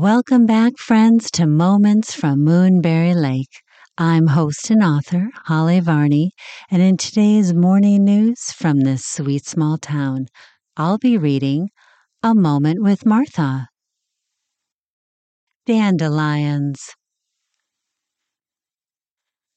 Welcome 0.00 0.46
back, 0.46 0.78
friends, 0.78 1.28
to 1.32 1.44
Moments 1.44 2.14
from 2.14 2.44
Moonberry 2.44 3.16
Lake. 3.16 3.50
I'm 3.98 4.28
host 4.28 4.70
and 4.70 4.80
author 4.80 5.28
Holly 5.46 5.80
Varney, 5.80 6.30
and 6.70 6.80
in 6.80 6.96
today's 6.96 7.52
morning 7.52 8.04
news 8.04 8.52
from 8.52 8.82
this 8.82 9.04
sweet 9.04 9.44
small 9.44 9.76
town, 9.76 10.26
I'll 10.76 10.98
be 10.98 11.18
reading 11.18 11.70
A 12.22 12.32
Moment 12.32 12.80
with 12.80 13.04
Martha. 13.04 13.66
Dandelions. 15.66 16.78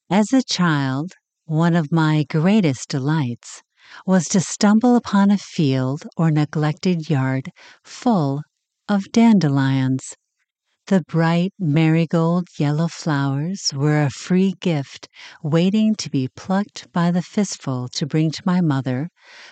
As 0.10 0.34
a 0.34 0.42
child, 0.42 1.12
one 1.46 1.76
of 1.76 1.92
my 1.92 2.26
greatest 2.28 2.90
delights 2.90 3.62
was 4.08 4.28
to 4.30 4.40
stumble 4.40 4.96
upon 4.96 5.30
a 5.30 5.38
field 5.38 6.08
or 6.18 6.32
neglected 6.32 7.12
yard 7.12 7.52
full 7.84 8.42
of 8.90 9.12
dandelions. 9.12 10.16
The 10.92 11.06
bright 11.08 11.54
marigold 11.58 12.50
yellow 12.58 12.90
flowers 12.90 13.72
were 13.74 14.04
a 14.04 14.10
free 14.10 14.56
gift 14.60 15.08
waiting 15.42 15.96
to 15.96 16.10
be 16.10 16.28
plucked 16.28 16.92
by 16.92 17.12
the 17.12 17.22
fistful 17.22 17.88
to 17.94 18.06
bring 18.06 18.30
to 18.32 18.44
my 18.46 18.60
mother, 18.60 19.10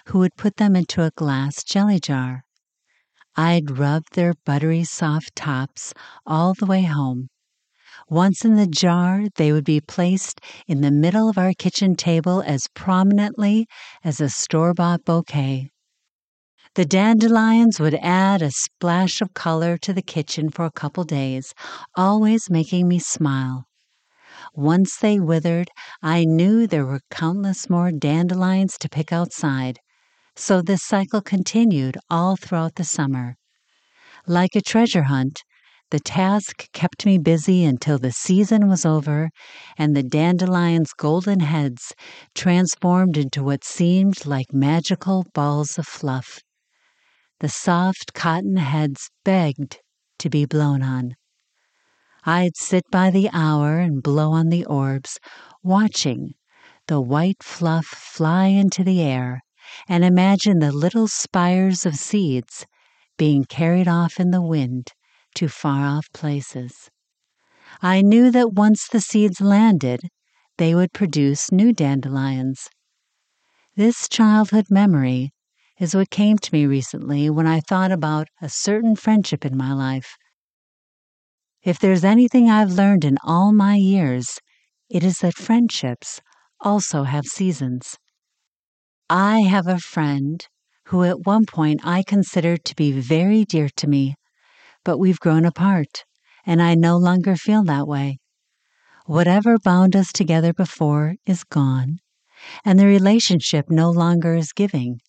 who 0.07 0.20
would 0.20 0.35
put 0.35 0.57
them 0.57 0.75
into 0.75 1.02
a 1.02 1.11
glass 1.11 1.63
jelly 1.63 2.02
jar. 2.02 2.44
I'd 3.38 3.77
rub 3.77 4.03
their 4.11 4.33
buttery 4.45 4.83
soft 4.83 5.33
tops 5.33 5.94
all 6.25 6.55
the 6.55 6.66
way 6.66 6.81
home. 6.81 7.30
Once 8.09 8.44
in 8.44 8.58
the 8.58 8.67
jar, 8.67 9.30
they 9.38 9.53
would 9.53 9.63
be 9.63 9.80
placed 9.80 10.41
in 10.67 10.81
the 10.81 10.91
middle 10.91 11.30
of 11.30 11.38
our 11.38 11.53
kitchen 11.53 11.95
table 11.95 12.44
as 12.45 12.67
prominently 12.73 13.66
as 14.03 14.19
a 14.19 14.28
store 14.28 14.73
bought 14.73 15.06
bouquet. 15.06 15.72
The 16.75 16.86
dandelions 16.86 17.80
would 17.80 17.95
add 17.95 18.44
a 18.44 18.52
splash 18.52 19.22
of 19.22 19.34
color 19.34 19.75
to 19.80 19.92
the 19.92 20.03
kitchen 20.03 20.52
for 20.52 20.66
a 20.66 20.72
couple 20.72 21.03
days, 21.03 21.53
always 21.98 22.50
making 22.50 22.88
me 22.88 23.00
smile. 23.00 23.66
Once 24.53 24.95
they 24.95 25.20
withered, 25.20 25.72
I 26.03 26.25
knew 26.25 26.67
there 26.67 26.86
were 26.86 27.02
countless 27.09 27.70
more 27.70 27.92
dandelions 27.92 28.78
to 28.80 28.88
pick 28.88 29.12
outside, 29.12 29.80
so 30.36 30.62
this 30.62 30.84
cycle 30.84 31.22
continued 31.22 31.97
all 32.09 32.36
throughout 32.36 32.75
the 32.75 32.84
summer. 32.84 33.36
Like 34.28 34.56
a 34.56 34.62
treasure 34.62 35.03
hunt, 35.03 35.42
the 35.90 36.00
task 36.00 36.72
kept 36.72 37.03
me 37.03 37.17
busy 37.17 37.66
until 37.66 37.97
the 37.97 38.12
season 38.12 38.70
was 38.70 38.86
over 38.86 39.31
and 39.75 39.95
the 39.95 40.03
dandelion's 40.03 40.94
golden 40.94 41.40
heads 41.40 41.94
transformed 42.36 43.17
into 43.17 43.44
what 43.44 43.64
seemed 43.64 44.25
like 44.28 44.53
magical 44.53 45.25
balls 45.34 45.80
of 45.80 45.88
fluff. 45.88 46.40
The 47.39 47.49
soft 47.49 48.13
cotton 48.13 48.57
heads 48.57 49.09
begged 49.23 49.79
to 50.17 50.29
be 50.29 50.45
blown 50.45 50.81
on. 50.81 51.15
I'd 52.25 52.57
sit 52.57 52.83
by 52.91 53.11
the 53.11 53.29
hour 53.31 53.79
and 53.79 54.03
blow 54.03 54.31
on 54.31 54.49
the 54.49 54.65
orbs, 54.65 55.19
watching 55.63 56.33
the 56.87 56.99
white 56.99 57.41
fluff 57.41 57.85
fly 57.85 58.47
into 58.47 58.83
the 58.83 59.01
air 59.01 59.41
and 59.87 60.03
imagine 60.03 60.59
the 60.59 60.73
little 60.73 61.07
spires 61.07 61.85
of 61.85 61.95
seeds 61.95 62.65
being 63.17 63.45
carried 63.45 63.87
off 63.87 64.19
in 64.19 64.31
the 64.31 64.41
wind 64.41 64.91
to 65.35 65.47
far 65.47 65.85
off 65.85 66.11
places. 66.13 66.89
I 67.81 68.01
knew 68.01 68.31
that 68.31 68.53
once 68.53 68.87
the 68.87 68.99
seeds 68.99 69.39
landed, 69.39 70.01
they 70.57 70.75
would 70.75 70.91
produce 70.91 71.51
new 71.51 71.71
dandelions. 71.71 72.67
This 73.75 74.09
childhood 74.09 74.66
memory 74.69 75.31
is 75.79 75.95
what 75.95 76.09
came 76.09 76.38
to 76.38 76.53
me 76.53 76.66
recently 76.66 77.29
when 77.29 77.47
I 77.47 77.62
thought 77.62 77.91
about 77.91 78.28
a 78.41 78.50
certain 78.50 78.95
friendship 78.95 79.45
in 79.45 79.56
my 79.56 79.73
life. 79.73 80.17
If 81.63 81.79
there's 81.79 82.03
anything 82.03 82.50
I've 82.50 82.72
learned 82.72 83.06
in 83.06 83.17
all 83.23 83.53
my 83.53 83.75
years, 83.75 84.40
it 84.90 85.03
is 85.03 85.19
that 85.19 85.35
friendships 85.35 86.19
also 86.62 87.03
have 87.03 87.25
seasons. 87.25 87.97
I 89.09 89.41
have 89.41 89.67
a 89.67 89.79
friend 89.79 90.45
who 90.88 91.03
at 91.03 91.25
one 91.25 91.45
point 91.45 91.81
I 91.84 92.03
considered 92.03 92.66
to 92.66 92.75
be 92.75 92.91
very 92.91 93.46
dear 93.46 93.69
to 93.78 93.88
me, 93.88 94.16
but 94.84 94.97
we've 94.97 95.19
grown 95.19 95.46
apart, 95.46 96.03
and 96.46 96.61
I 96.61 96.75
no 96.75 96.97
longer 96.97 97.35
feel 97.35 97.63
that 97.63 97.88
way. 97.88 98.17
Whatever 99.06 99.57
bound 99.57 99.96
us 99.96 100.11
together 100.11 100.53
before 100.53 101.16
is 101.25 101.44
gone, 101.44 102.00
and 102.66 102.79
the 102.79 102.85
relationship 102.85 103.69
no 103.69 103.90
longer 103.90 104.35
is 104.35 104.51
giving. 104.51 105.00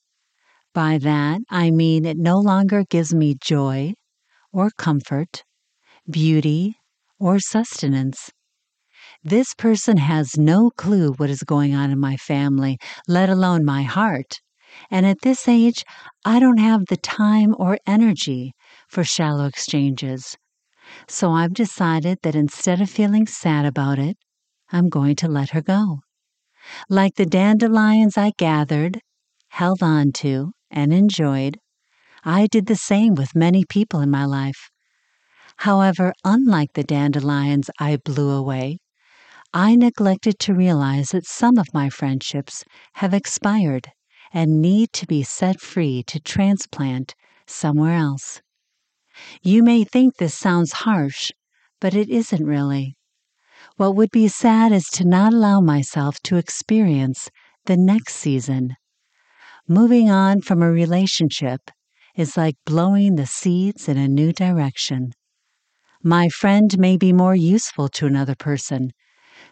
By 0.73 0.99
that, 0.99 1.41
I 1.51 1.73
mean 1.73 2.05
it 2.05 2.17
no 2.17 2.39
longer 2.39 2.85
gives 2.85 3.13
me 3.13 3.35
joy 3.43 3.95
or 4.53 4.71
comfort, 4.71 5.43
beauty 6.09 6.77
or 7.19 7.41
sustenance. 7.41 8.31
This 9.25 9.53
person 9.55 9.97
has 9.97 10.39
no 10.39 10.71
clue 10.71 11.13
what 11.15 11.29
is 11.29 11.43
going 11.43 11.75
on 11.75 11.91
in 11.91 11.99
my 11.99 12.17
family, 12.17 12.79
let 13.09 13.29
alone 13.29 13.65
my 13.65 13.83
heart. 13.83 14.41
And 14.93 15.05
at 15.05 15.23
this 15.23 15.49
age, 15.49 15.85
I 16.25 16.39
don't 16.39 16.59
have 16.59 16.87
the 16.87 16.97
time 16.97 17.57
or 17.59 17.77
energy 17.85 18.53
for 18.89 19.03
shallow 19.03 19.47
exchanges. 19.47 20.37
So 21.09 21.33
I've 21.33 21.55
decided 21.55 22.19
that 22.23 22.37
instead 22.37 22.81
of 22.81 22.89
feeling 22.89 23.27
sad 23.27 23.65
about 23.65 23.99
it, 23.99 24.17
I'm 24.71 24.89
going 24.89 25.17
to 25.17 25.29
let 25.29 25.51
her 25.51 25.63
go. 25.63 25.99
Like 26.89 27.17
the 27.17 27.27
dandelions 27.27 28.17
I 28.17 28.31
gathered, 28.39 29.01
held 29.49 29.83
on 29.83 30.13
to, 30.13 30.53
and 30.71 30.93
enjoyed, 30.93 31.59
I 32.25 32.47
did 32.47 32.67
the 32.67 32.77
same 32.77 33.15
with 33.15 33.35
many 33.35 33.65
people 33.65 34.01
in 34.01 34.11
my 34.11 34.25
life. 34.25 34.71
However, 35.59 36.13
unlike 36.25 36.73
the 36.75 36.85
dandelions 36.85 37.71
I 37.79 37.97
blew 37.97 38.31
away, 38.31 38.79
I 39.53 39.75
neglected 39.75 40.39
to 40.41 40.55
realize 40.55 41.11
that 41.11 41.27
some 41.27 41.59
of 41.59 41.75
my 41.75 41.91
friendships 41.91 42.65
have 42.95 43.13
expired 43.13 43.91
and 44.33 44.63
need 44.63 44.93
to 44.93 45.07
be 45.07 45.23
set 45.23 45.61
free 45.61 46.03
to 46.05 46.21
transplant 46.21 47.15
somewhere 47.47 47.95
else. 47.95 48.41
You 49.43 49.63
may 49.63 49.85
think 49.85 50.17
this 50.17 50.35
sounds 50.35 50.73
harsh, 50.73 51.33
but 51.81 51.95
it 51.95 52.09
isn't 52.09 52.45
really. 52.45 52.97
What 53.77 53.97
would 53.97 54.11
be 54.11 54.29
sad 54.29 54.73
is 54.73 54.87
to 54.91 55.05
not 55.05 55.33
allow 55.33 55.61
myself 55.61 56.21
to 56.25 56.37
experience 56.37 57.29
the 57.67 57.77
next 57.77 58.15
season 58.15 58.77
Moving 59.73 60.11
on 60.11 60.41
from 60.41 60.63
a 60.63 60.73
relationship 60.73 61.71
is 62.17 62.37
like 62.37 62.57
blowing 62.67 63.15
the 63.15 63.25
seeds 63.25 63.89
in 63.89 63.97
a 63.97 64.09
new 64.09 64.33
direction. 64.33 65.13
My 66.03 66.29
friend 66.29 66.77
may 66.77 66.97
be 66.97 67.13
more 67.13 67.37
useful 67.37 67.89
to 67.91 68.07
another 68.07 68.35
person, 68.35 68.91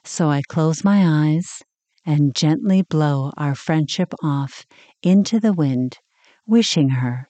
so 0.03 0.29
I 0.29 0.43
close 0.49 0.83
my 0.83 1.05
eyes 1.07 1.63
and 2.05 2.35
gently 2.35 2.83
blow 2.83 3.31
our 3.37 3.55
friendship 3.55 4.13
off 4.21 4.67
into 5.05 5.39
the 5.39 5.53
wind, 5.53 5.99
wishing 6.45 6.89
her 6.89 7.29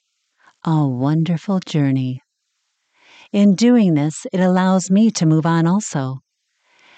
a 0.65 0.89
wonderful 0.89 1.61
journey. 1.61 2.23
In 3.35 3.55
doing 3.55 3.93
this, 3.93 4.27
it 4.33 4.41
allows 4.41 4.91
me 4.91 5.11
to 5.11 5.27
move 5.27 5.45
on 5.45 5.67
also. 5.67 6.21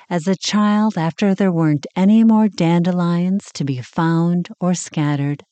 As 0.08 0.28
a 0.28 0.36
child, 0.36 0.96
after 0.96 1.34
there 1.34 1.50
weren't 1.50 1.88
any 1.96 2.22
more 2.22 2.46
dandelions 2.46 3.46
to 3.54 3.64
be 3.64 3.82
found 3.82 4.50
or 4.60 4.74
scattered, 4.74 5.42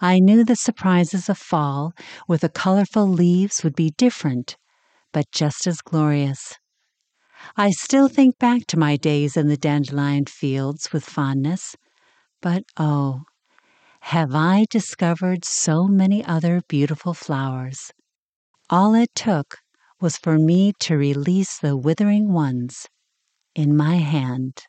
I 0.00 0.18
knew 0.18 0.44
the 0.44 0.56
surprises 0.56 1.28
of 1.28 1.38
fall 1.38 1.92
with 2.28 2.42
the 2.42 2.48
colorful 2.48 3.06
leaves 3.08 3.62
would 3.64 3.74
be 3.74 3.90
different, 3.90 4.56
but 5.12 5.30
just 5.32 5.66
as 5.66 5.80
glorious. 5.80 6.54
I 7.56 7.70
still 7.70 8.08
think 8.08 8.38
back 8.38 8.66
to 8.68 8.78
my 8.78 8.96
days 8.96 9.36
in 9.36 9.48
the 9.48 9.56
dandelion 9.56 10.26
fields 10.26 10.92
with 10.92 11.04
fondness, 11.04 11.76
but 12.40 12.64
oh, 12.76 13.22
have 14.00 14.34
I 14.34 14.66
discovered 14.70 15.44
so 15.44 15.86
many 15.88 16.24
other 16.24 16.62
beautiful 16.68 17.14
flowers. 17.14 17.92
All 18.70 18.94
it 18.94 19.14
took 19.14 19.58
was 20.00 20.16
for 20.16 20.38
me 20.38 20.72
to 20.80 20.96
release 20.96 21.58
the 21.58 21.76
withering 21.76 22.32
ones 22.32 22.86
in 23.54 23.76
my 23.76 23.96
hand. 23.96 24.66